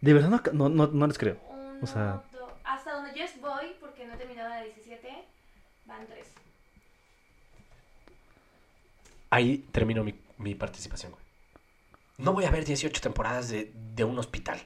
[0.00, 1.36] De verdad no, no, no, no les creo.
[1.48, 5.08] Uno, O sea- dos- hasta donde yo voy, porque no he terminado la 17,
[5.86, 6.26] van tres.
[9.34, 11.24] Ahí termino mi, mi participación, güey.
[12.18, 14.62] No voy a ver 18 temporadas de, de un hospital.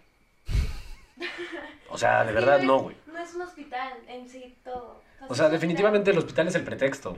[1.88, 2.96] O sea, de verdad no, güey.
[3.07, 5.00] No es un hospital en sí todo.
[5.26, 7.16] O sea, definitivamente el hospital es el pretexto.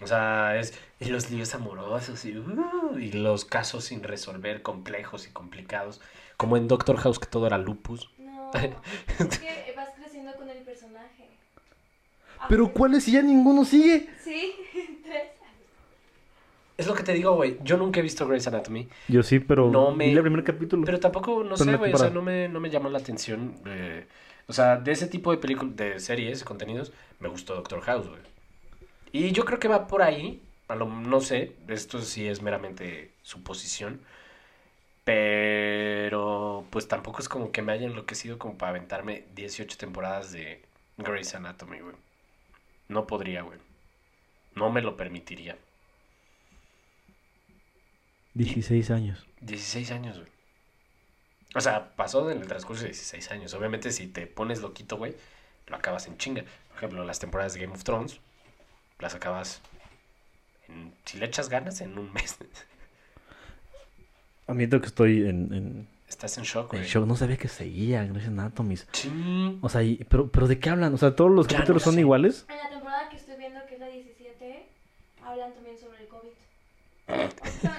[0.00, 5.26] O sea, es y los líos amorosos y, uh, y los casos sin resolver, complejos
[5.28, 6.00] y complicados.
[6.38, 8.10] Como en Doctor House, que todo era lupus.
[8.16, 11.28] No, es que vas creciendo con el personaje.
[12.48, 14.08] Pero ¿cuáles si ya ninguno sigue?
[14.24, 14.54] Sí.
[16.80, 17.58] Es lo que te digo, güey.
[17.62, 18.88] Yo nunca he visto Grey's Anatomy.
[19.06, 20.84] Yo sí, pero No me- el primer capítulo.
[20.86, 21.92] Pero tampoco, no Pero sé, güey.
[21.92, 23.54] O sea, no me, no me llamó la atención.
[23.66, 24.06] eh,
[24.46, 28.20] o sea, de ese tipo de películas, de series, contenidos, me gustó Doctor House, güey.
[29.12, 30.40] Y yo creo que va por ahí.
[30.68, 34.00] A lo, no sé, esto sí es meramente suposición.
[35.04, 40.62] Pero, pues tampoco es como que me haya enloquecido como para aventarme 18 temporadas de
[40.98, 41.94] Grey's Anatomy, güey.
[42.88, 43.58] No podría, güey.
[44.54, 45.56] No me lo permitiría.
[48.34, 49.26] 16 años.
[49.40, 50.28] 16 años, güey.
[51.54, 53.54] O sea, pasó en el transcurso de 16 años.
[53.54, 55.14] Obviamente, si te pones loquito, güey,
[55.66, 56.44] lo acabas en chinga.
[56.68, 58.20] Por ejemplo, las temporadas de Game of Thrones,
[59.00, 59.60] las acabas
[60.68, 62.36] en, si le echas ganas, en un mes.
[64.46, 66.90] Admito que estoy en, en, Estás en shock, en güey.
[66.90, 67.06] shock.
[67.06, 68.76] No sabía que seguía Grey's Anatomy.
[68.92, 69.58] Sí.
[69.62, 70.94] O sea, y- pero, pero ¿de qué hablan?
[70.94, 72.00] O sea, ¿todos los Ya capítulos no son sé.
[72.00, 72.46] iguales?
[72.48, 74.66] En la temporada que estoy viendo, que es la 17,
[75.24, 76.30] hablan también sobre el COVID.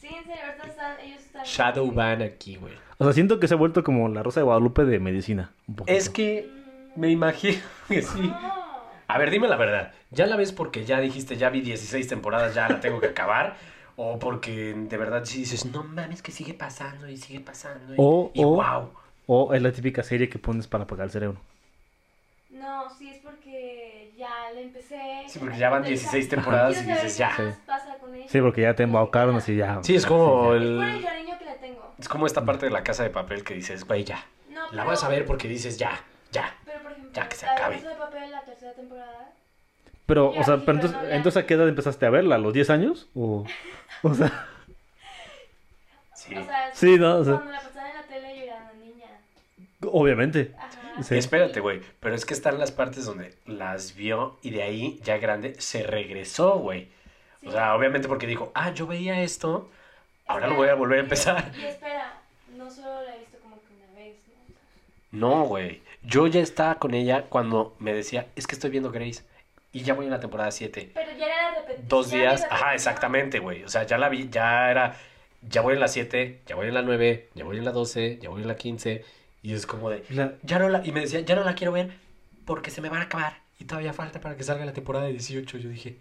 [0.00, 1.44] sí, en serio, ahorita están, ellos están...
[1.44, 2.74] Shadow Ban aquí, güey.
[2.98, 5.52] O sea, siento que se ha vuelto como la Rosa de Guadalupe de medicina.
[5.66, 5.82] Un.
[5.86, 6.48] Es que
[6.96, 8.20] me imagino que sí.
[8.22, 8.66] No.
[9.08, 9.92] A ver, dime la verdad.
[10.10, 13.56] ¿Ya la ves porque ya dijiste, ya vi 16 temporadas, ya la tengo que acabar?
[13.96, 17.92] ¿O porque de verdad sí dices, no mames, que sigue pasando y sigue pasando?
[17.94, 18.90] Y, O- y o- wow.
[19.26, 21.38] O es la típica serie que pones para apagar el cerebro.
[22.50, 25.24] No, sí, es porque ya le empecé.
[25.28, 27.28] Sí, porque ya van Quiero 16 saber temporadas y qué dices, ya.
[27.38, 28.26] más pasa con ella.
[28.28, 29.78] Sí, porque ya te embaucaron así ya.
[29.82, 30.82] Sí, es como Es por el...
[30.82, 31.94] el cariño que le tengo.
[31.98, 34.24] Es como esta parte de la casa de papel que dices, güey, ya.
[34.50, 35.92] No, La pero- vas a ver porque dices, ya,
[36.32, 36.54] ya.
[36.64, 37.76] Pero por ejemplo, Ya que se la acabe.
[37.76, 39.30] Casa de papel, la tercera temporada.
[40.06, 42.10] Pero, Ya, o sea, sí, pero pero entonces, no entonces ¿a qué edad empezaste a
[42.10, 42.34] verla?
[42.36, 43.08] ¿A los 10 años?
[43.14, 43.44] O,
[44.02, 44.46] o sea,
[46.14, 46.34] Sí.
[46.36, 48.72] O sea, Sí, no, o sea- cuando la pasaban en la tele yo era una
[48.84, 49.06] niña.
[49.92, 50.54] obviamente.
[50.58, 50.70] Ajá.
[51.02, 51.16] Sí.
[51.16, 51.80] Espérate, güey.
[52.00, 55.82] Pero es que están las partes donde las vio y de ahí, ya grande, se
[55.82, 56.88] regresó, güey.
[57.40, 57.48] Sí.
[57.48, 59.70] O sea, obviamente porque dijo, ah, yo veía esto,
[60.26, 61.52] ahora lo voy a volver a empezar.
[61.58, 62.20] Y espera,
[62.56, 64.16] no solo la he visto como que una vez,
[65.12, 65.28] ¿no?
[65.28, 65.82] No, güey.
[66.02, 69.24] Yo ya estaba con ella cuando me decía, es que estoy viendo Grace.
[69.72, 70.92] Y ya voy en la temporada 7.
[70.94, 71.88] Pero ya era repetición.
[71.88, 72.46] Dos ya días.
[72.48, 73.62] Ajá, exactamente, güey.
[73.64, 74.96] O sea, ya la vi, ya era.
[75.42, 78.18] Ya voy en la 7, ya voy en la 9, ya voy en la 12,
[78.20, 79.04] ya voy en la 15.
[79.46, 80.04] Y es como de.
[80.10, 80.84] La- Ya no la.
[80.84, 81.90] Y me decía, ya no la quiero ver
[82.44, 83.38] porque se me van a acabar.
[83.60, 85.58] Y todavía falta para que salga la temporada de 18.
[85.58, 85.98] Yo dije.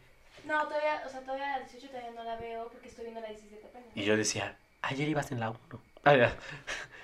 [0.48, 3.28] No, todavía, o sea, todavía la 18 todavía no la veo porque estoy viendo la
[3.30, 3.88] 17 apenas.
[3.94, 5.60] Y yo decía, ayer ibas en la 1.
[6.06, 6.36] Ah, ya.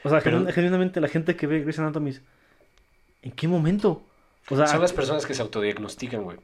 [0.04, 2.18] O sea, Pero- genuinamente la gente que ve Grey's Anatomy,
[3.22, 4.04] ¿en qué momento?
[4.50, 6.38] O sea, Son las personas que se autodiagnostican, güey.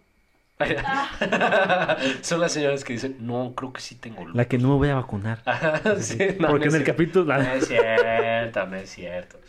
[2.21, 4.35] Son las señoras que dicen, no, creo que sí tengo lupus".
[4.35, 5.41] la que no me voy a vacunar.
[5.99, 7.25] Sí, no, Porque no en el capítulo...
[7.25, 9.39] No la- es cierto, no es cierto.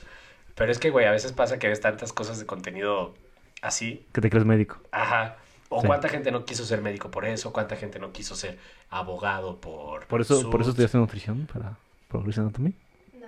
[0.59, 3.15] Pero es que, güey, a veces pasa que ves tantas cosas de contenido
[3.63, 4.05] así.
[4.13, 4.79] que te crees médico.
[4.91, 5.37] Ajá.
[5.71, 5.87] O Sí.
[5.87, 8.59] cuánta gente no quiso ser médico por eso, cuánta gente no quiso ser
[8.91, 10.07] abogado por...
[10.07, 11.77] Por eso, sus- por eso estudiaste nutrición, para,
[12.09, 12.73] para Grey's Anatomy.
[13.21, 13.27] No,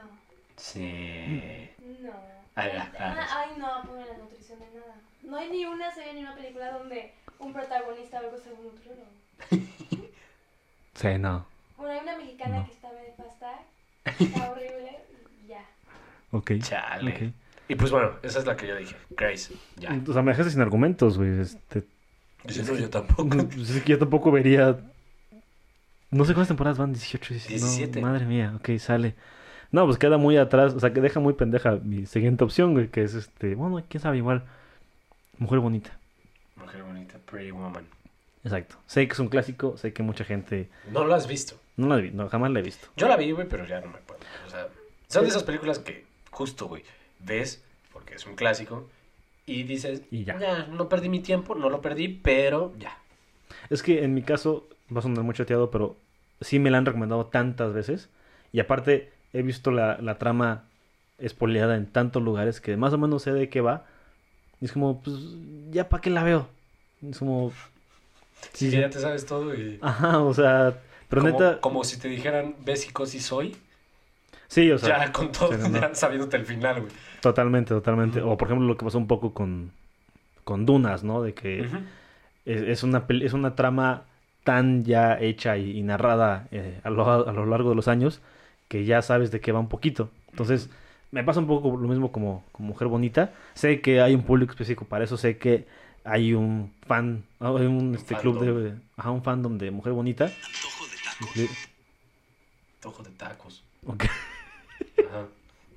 [0.57, 1.71] Sí.
[2.03, 2.13] no.
[2.57, 4.95] Ay, ah, ay, no, pongan la nutrición de nada.
[5.23, 8.65] No hay ni una serie ni una película donde un protagonista o algo sea un
[8.65, 9.07] nutriólogo.
[10.95, 11.47] Sí, no.
[11.79, 12.67] Bueno, hay una mexicana No.
[12.67, 13.53] que está de pasta,
[14.05, 14.99] está horrible.
[16.33, 16.53] Ok.
[16.61, 17.11] Chale.
[17.13, 17.35] ok.
[17.69, 18.97] Y pues bueno, esa es la que yo dije.
[19.11, 20.01] Grace, ya.
[20.09, 21.41] O sea, me dejaste sin argumentos, güey.
[21.41, 21.85] Este,
[22.45, 23.29] Dice, no, yo tampoco.
[23.49, 24.79] pues es que yo tampoco vería...
[26.11, 27.55] No sé cuántas temporadas van, 18, 17.
[27.61, 28.01] 17.
[28.01, 29.15] No, madre mía, ok, sale.
[29.71, 32.89] No, pues queda muy atrás, o sea, que deja muy pendeja mi siguiente opción, güey,
[32.89, 34.43] que es este, bueno, quién sabe, igual,
[35.39, 35.97] Mujer Bonita.
[36.57, 37.87] Mujer bonita, Pretty Woman.
[38.43, 38.75] Exacto.
[38.87, 41.55] Sé que es un clásico, sé que mucha gente No lo has visto.
[41.77, 42.89] no la vi, no, jamás la he visto.
[42.97, 44.19] Yo la vi, güey, pero ya no me puedo.
[44.49, 44.67] O sea,
[45.07, 46.83] son de esas películas que justo, güey,
[47.19, 47.63] ves,
[47.93, 48.89] porque es un clásico,
[49.47, 50.67] y dices, Y ya.
[50.71, 52.97] no perdí mi tiempo, no lo perdí, pero ya.
[53.69, 55.97] Es que en mi caso, va a sonar muy chateado, pero
[56.41, 58.09] sí me la han recomendado tantas veces.
[58.53, 60.65] Y aparte, he visto la, la trama
[61.19, 63.87] espoleada en tantos lugares que más o menos sé de qué va.
[64.61, 65.17] Y es como, pues,
[65.71, 66.49] ya para qué la veo.
[67.09, 67.53] Es como...
[68.53, 69.79] Sí, Sí, ya te sabes todo y...
[69.83, 71.61] Ajá, o sea, pero como, neta...
[71.61, 73.57] como si te dijeran ves y soy,
[74.51, 76.93] Sí, o sea, ya con todo, sí, no, ya sabiéndote el final, güey.
[77.21, 78.21] totalmente, totalmente.
[78.21, 79.71] O por ejemplo lo que pasó un poco con,
[80.43, 81.23] con Dunas, ¿no?
[81.23, 81.61] De que
[82.45, 84.03] es, es una, es una trama
[84.43, 88.21] tan ya hecha y, y narrada eh, a, lo, a lo largo de los años
[88.67, 90.11] que ya sabes de qué va un poquito.
[90.33, 90.69] Entonces,
[91.13, 93.33] me pasa un poco lo mismo como, como Mujer Bonita.
[93.55, 95.69] Sé que hay un público específico para eso, sé que
[96.03, 100.27] hay un fan, hay un este, club de, ajá, un fandom de Mujer Bonita.
[101.37, 101.47] Y-
[102.81, 103.63] Antojo de tacos.
[103.87, 104.05] ok.
[105.11, 105.27] Ajá.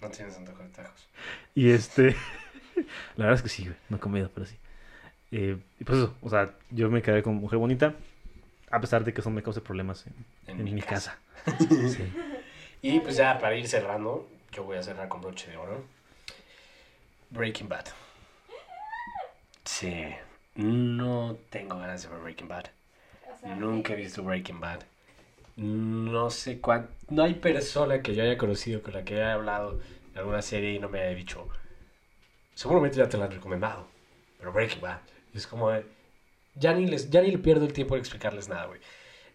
[0.01, 1.07] No tienes antojo de tacos.
[1.55, 2.15] Y este,
[3.15, 4.55] la verdad es que sí, güey, no he comido, pero sí.
[5.31, 7.95] Eh, y pues eso, o sea, yo me quedé con Mujer Bonita,
[8.69, 10.05] a pesar de que eso me cause problemas
[10.47, 11.17] en, en mi, casa.
[11.59, 12.11] Sí.
[12.81, 15.83] Y pues ya para ir cerrando, yo voy a cerrar con broche de oro.
[17.29, 17.85] Breaking Bad.
[19.65, 20.13] Sí.
[20.55, 22.65] No tengo ganas de ver Breaking Bad.
[23.33, 24.83] O sea, Nunca he visto Breaking Bad.
[25.55, 26.91] No sé cuánto.
[27.09, 29.79] No hay persona que yo haya conocido con la que haya hablado
[30.13, 31.47] de alguna serie y no me haya dicho.
[32.55, 33.87] Seguramente ya te la han recomendado.
[34.39, 34.99] Pero Breaking Bad.
[35.33, 35.71] Es como.
[36.55, 38.79] ya, ni les, ya ni le pierdo el tiempo de explicarles nada, güey.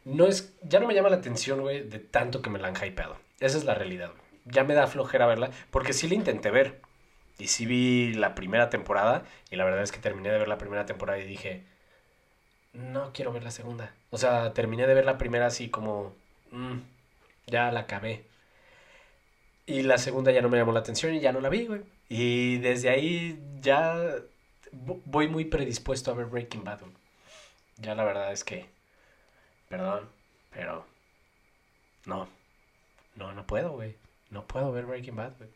[0.04, 2.76] No es, ya no me llama la atención, güey, de tanto que me la han
[2.76, 3.16] hypeado.
[3.40, 4.22] Esa es la realidad, güey.
[4.46, 5.50] Ya me da flojera verla.
[5.70, 6.80] Porque sí la intenté ver.
[7.38, 9.24] Y sí vi la primera temporada.
[9.50, 11.64] Y la verdad es que terminé de ver la primera temporada y dije
[12.72, 13.94] no quiero ver la segunda.
[14.10, 16.14] O sea, terminé de ver la primera así como,
[16.50, 16.78] mm,
[17.46, 18.24] ya la acabé.
[19.66, 21.82] Y la segunda ya no me llamó la atención y ya no la vi, güey.
[22.08, 23.94] Y desde ahí ya
[24.72, 26.80] vo- voy muy predispuesto a ver Breaking Bad.
[27.76, 28.66] Ya la verdad es que,
[29.68, 30.08] perdón,
[30.50, 30.86] pero
[32.06, 32.28] no,
[33.16, 33.94] no, no puedo, güey.
[34.30, 35.50] No puedo ver Breaking Bad, güey.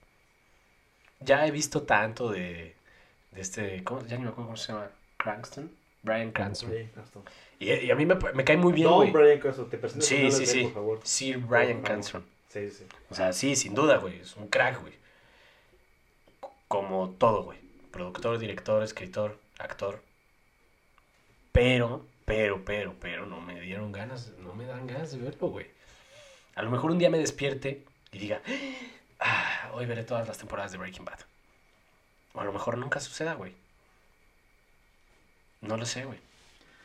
[1.21, 2.75] Ya he visto tanto de,
[3.31, 4.05] de este, ¿cómo?
[4.07, 4.91] ya ni me acuerdo cómo se llama,
[6.03, 6.71] Cranston.
[6.71, 7.23] Brian Cranston.
[7.59, 9.11] Y, y a mí me, me cae muy bien, No, güey.
[9.11, 10.63] Brian Cranston, te presento Sí, sí, sí.
[10.65, 11.01] por favor.
[11.05, 11.85] Sir Por Brian favor.
[11.85, 12.25] Cranston.
[12.49, 12.85] Sí, sí.
[13.11, 14.21] O sea, sí, sin duda, güey.
[14.21, 14.95] Es un crack, güey.
[16.69, 17.59] Como todo, güey.
[17.91, 20.03] Productor, director, escritor, actor.
[21.53, 25.67] Pero, pero, pero, pero, no me dieron ganas, no me dan ganas de verlo, güey.
[26.55, 28.41] A lo mejor un día me despierte y diga,
[29.21, 31.21] ah, hoy veré todas las temporadas de Breaking Bad.
[32.35, 33.55] O a lo mejor nunca suceda, güey.
[35.63, 36.19] No lo sé, güey.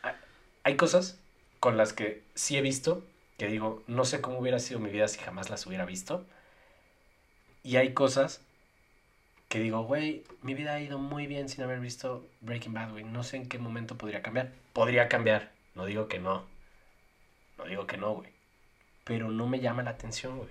[0.03, 0.15] Hay-
[0.63, 1.19] Hay cosas
[1.59, 3.05] con las que sí he visto
[3.37, 6.25] que digo, no sé cómo hubiera sido mi vida si jamás las hubiera visto.
[7.63, 8.41] Y hay cosas
[9.49, 13.03] que digo, güey, mi vida ha ido muy bien sin haber visto Breaking Bad, güey.
[13.03, 14.51] No sé en qué momento podría cambiar.
[14.73, 16.45] Podría cambiar, no digo que no.
[17.57, 18.29] No digo que no, güey.
[19.03, 20.49] Pero no me llama la atención, güey.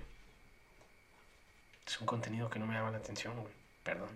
[1.85, 3.53] Es un contenido que no me llama la atención, güey.
[3.83, 4.09] Perdón.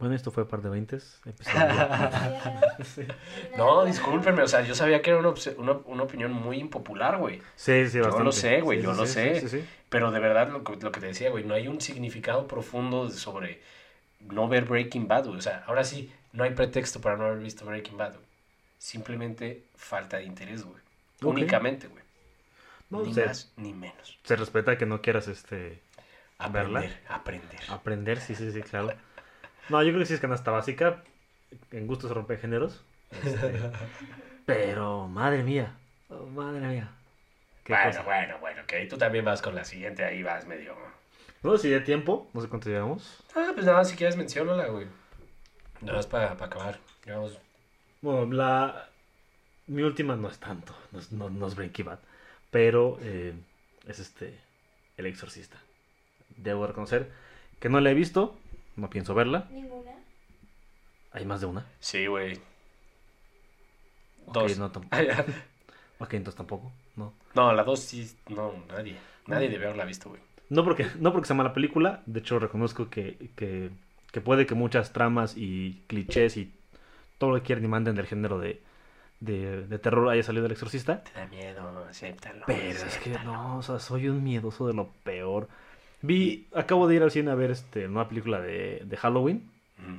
[0.00, 1.20] Bueno, esto fue Par de Veintes.
[1.26, 1.60] episodio-
[3.56, 7.40] No, discúlpenme, o sea, yo sabía que era una, una, una opinión muy impopular, güey.
[7.54, 8.24] Sí, sí, Yo bastante.
[8.24, 9.34] lo sé, güey, Sí, yo sí, lo sí, sé.
[9.40, 9.68] sí, sí, sí.
[9.90, 13.10] Pero de verdad, lo que, lo que te decía, güey, no hay un significado profundo
[13.10, 13.60] sobre
[14.20, 15.38] no ver Breaking Bad, güey.
[15.38, 18.26] O sea, ahora sí, no hay pretexto para no haber visto Breaking Bad, güey.
[18.78, 20.80] Simplemente falta de interés, güey.
[21.22, 22.02] Únicamente, güey.
[22.88, 24.18] No, ni se, más ni menos.
[24.24, 25.80] se respeta que no quieras este
[26.50, 26.82] ¿Verla?
[27.08, 27.60] Aprender.
[27.68, 28.94] aprender, sí, sí, sí, claro.
[29.70, 31.02] No, yo creo que sí es canasta básica.
[31.70, 32.84] En gusto se rompe géneros.
[33.24, 33.60] Este,
[34.46, 35.76] pero, madre mía.
[36.08, 36.90] oh, madre mía.
[37.68, 38.02] Bueno, cosa.
[38.02, 40.74] bueno, bueno, ahí tú también vas con la siguiente, ahí vas medio...
[41.42, 43.22] No, si de tiempo, no sé cuánto llevamos.
[43.34, 44.86] Ah, pues nada, si quieres menciónala, güey.
[45.80, 46.78] Nada más para acabar.
[47.06, 47.38] Llevamos
[48.02, 48.88] Bueno, la.
[49.66, 52.00] Mi última no es tanto, no es, no, no es Breaking Bad,
[52.50, 53.32] pero eh,
[53.86, 54.38] es este.
[54.98, 55.56] El Exorcista.
[56.36, 57.10] Debo reconocer
[57.58, 58.38] que no la he visto,
[58.76, 59.46] no pienso verla.
[59.50, 59.92] Ninguna.
[61.12, 61.66] Hay más de una.
[61.80, 62.38] Sí, güey.
[64.26, 64.58] Ok, Dos.
[64.58, 64.86] no, tam-
[65.98, 66.70] ok, entonces tampoco.
[66.96, 67.12] No.
[67.34, 68.96] no, la dos sí, no, nadie.
[69.26, 70.20] Nadie debe haberla visto, güey.
[70.48, 73.70] No porque, no porque sea mala película, de hecho reconozco que, que,
[74.10, 76.52] que puede que muchas tramas y clichés y
[77.18, 78.60] todo lo que quieran y manden del género de,
[79.20, 81.04] de, de terror haya salido del exorcista.
[81.04, 82.44] Te da miedo, acéptalo.
[82.46, 85.48] Pero es que no, o sea, soy un miedoso de lo peor.
[86.02, 89.96] Vi, acabo de ir al cine a ver este, una película de, de Halloween, Mm.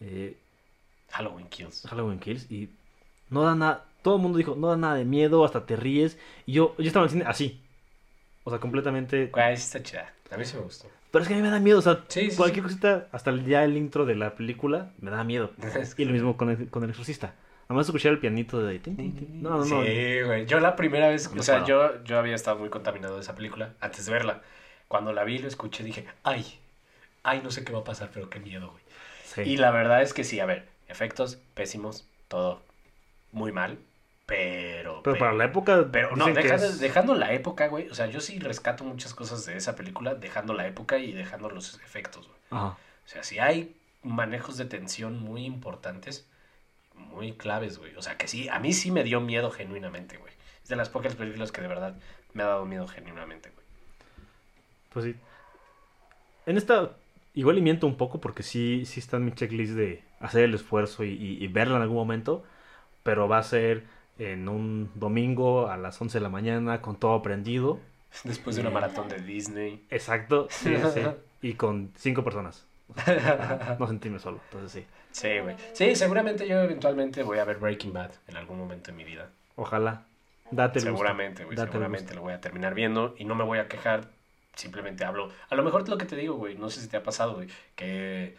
[0.00, 0.36] eh,
[1.10, 1.86] Halloween Kills.
[1.88, 2.68] Halloween Kills, y
[3.30, 6.18] no da nada, todo el mundo dijo, no da nada de miedo, hasta te ríes,
[6.46, 7.60] y yo, yo estaba en el cine así,
[8.44, 10.12] o sea, completamente, sí está chida.
[10.30, 10.88] A mí sí me gustó.
[11.10, 13.34] pero es que a mí me da miedo, o sea, Sí, sí, cualquier cosita, hasta
[13.36, 15.52] ya el intro de la película, me da miedo,
[15.96, 17.34] y lo mismo con el, con el exorcista,
[17.68, 18.80] además escuchar el pianito de...
[19.40, 20.44] No, no, no, Sí, güey.
[20.46, 23.34] Yo la primera vez, No o sea, yo, yo había estado muy contaminado de esa
[23.34, 24.42] película antes de verla.
[24.88, 26.58] Cuando la vi y lo escuché, dije, ay,
[27.22, 28.82] ay, no sé qué va a pasar, pero qué miedo, güey.
[29.24, 29.42] sí.
[29.42, 32.62] Y la verdad es que sí, a ver, efectos pésimos, todo
[33.32, 33.78] muy mal,
[34.26, 35.02] pero...
[35.02, 35.86] pero para la época...
[35.90, 37.88] Pero no, dejando, es- dejando la época, güey.
[37.88, 41.50] O sea, yo sí rescato muchas cosas de esa película, dejando la época y dejando
[41.50, 42.38] los efectos, güey.
[42.50, 42.66] Ajá.
[42.68, 46.26] O sea, sí hay manejos de tensión muy importantes,
[46.94, 47.94] muy claves, güey.
[47.96, 50.32] O sea, que sí, a mí sí me dio miedo genuinamente, güey.
[50.62, 51.94] Es de las pocas películas que de verdad
[52.32, 53.63] me ha dado miedo genuinamente, güey.
[54.94, 55.16] Pues sí.
[56.46, 56.96] En esta
[57.34, 60.54] igual y miento un poco porque sí, sí está en mi checklist de hacer el
[60.54, 62.44] esfuerzo y, y- y verla en algún momento,
[63.02, 63.84] pero va a ser
[64.18, 67.80] en un domingo a las 11 de la mañana con todo prendido.
[68.24, 69.84] Después de una maratón de Disney.
[69.90, 71.02] Exacto, sí, sí.
[71.42, 72.66] Y con cinco personas.
[73.78, 74.86] No sentirme solo, entonces sí.
[75.10, 75.56] Sí, güey.
[75.72, 79.30] Sí, seguramente yo eventualmente voy a ver Breaking Bad en algún momento de mi vida.
[79.56, 80.04] Ojalá.
[80.50, 80.80] Date.
[80.80, 81.56] Seguramente, güey.
[81.56, 84.13] Seguramente lo voy a terminar viendo y no me voy a quejar.
[84.54, 85.30] Simplemente hablo.
[85.50, 86.56] A lo mejor es lo que te digo, güey.
[86.56, 87.48] No sé si te ha pasado, güey.
[87.76, 88.36] Que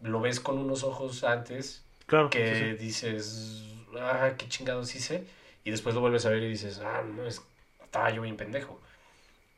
[0.00, 2.30] lo ves con unos ojos antes Claro.
[2.30, 2.84] que sí, sí.
[2.84, 3.62] dices,
[4.00, 5.26] ah, qué chingados hice.
[5.64, 7.42] Y después lo vuelves a ver y dices, ah, no, es,
[7.82, 8.80] estaba yo bien pendejo.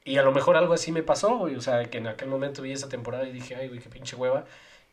[0.04, 1.54] Y a lo mejor algo así me pasó, güey.
[1.54, 4.16] O sea, que en aquel momento vi esa temporada y dije, ay, güey, qué pinche
[4.16, 4.44] hueva.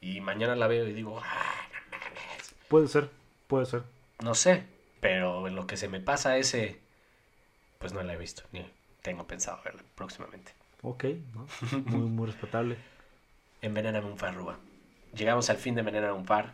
[0.02, 2.56] Y mañana la veo y digo, ah, no mames.
[2.68, 3.10] Puede ser,
[3.48, 3.82] puede ser.
[4.24, 4.64] No sé,
[5.02, 6.80] pero en lo que se me pasa ese,
[7.80, 8.70] pues no la he visto, ni
[9.02, 10.52] tengo pensado verla próximamente.
[10.82, 11.48] Ok, ¿no?
[11.86, 12.78] Muy, muy respetable.
[13.62, 14.58] Envenename un par, Ruba.
[15.14, 16.54] Llegamos al fin de Envenename un par.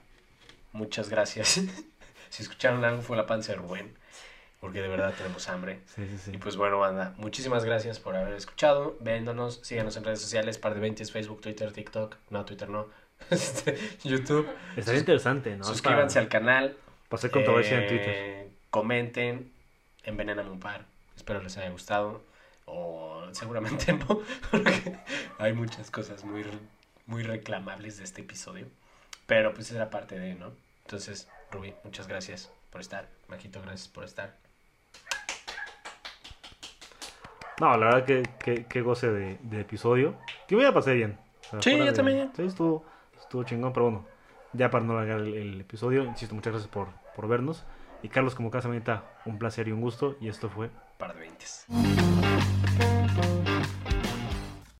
[0.71, 1.61] Muchas gracias.
[2.29, 3.93] si escucharon algo fue la panza de Rubén,
[4.59, 5.79] porque de verdad tenemos hambre.
[5.85, 6.31] Sí, sí, sí.
[6.33, 8.97] Y pues bueno, banda, muchísimas gracias por haber escuchado.
[8.99, 12.17] Véndonos, síganos en redes sociales, par de 20, Facebook, Twitter, TikTok.
[12.29, 12.87] No, Twitter no.
[13.29, 14.47] Este, YouTube.
[14.75, 15.63] Estaría interesante, ¿no?
[15.63, 16.75] Suscríbanse al canal.
[17.09, 18.13] Hacer controversia en Twitter.
[18.13, 19.53] Eh, Comenten,
[20.03, 20.85] envenename un par.
[21.15, 22.21] Espero les haya gustado.
[22.65, 24.97] O seguramente no, porque
[25.39, 26.43] hay muchas cosas muy,
[27.05, 28.67] muy reclamables de este episodio.
[29.27, 30.51] Pero pues era parte de, ¿no?
[30.83, 33.09] Entonces, Rubí, muchas gracias por estar.
[33.27, 34.35] Majito, gracias por estar.
[37.59, 40.15] No, la verdad que, que, que goce de, de episodio.
[40.47, 41.17] Que voy a pasar bien.
[41.47, 42.31] O sea, Sí, yo de- también.
[42.35, 42.85] Sí, estuvo,
[43.19, 44.05] estuvo chingón, pero bueno.
[44.53, 47.63] Ya para no alargar el, el episodio, insisto, muchas gracias por, por vernos.
[48.03, 50.17] Y Carlos, como cada semanita, un placer y un gusto.
[50.19, 52.94] Y esto fue Par de veintes.